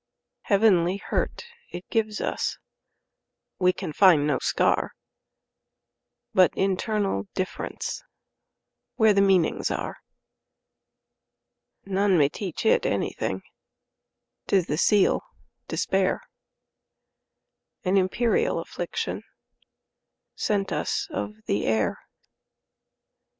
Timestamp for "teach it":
12.29-12.83